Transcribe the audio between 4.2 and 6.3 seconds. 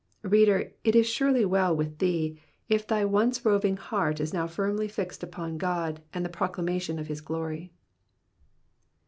now firmly fixed upon God and the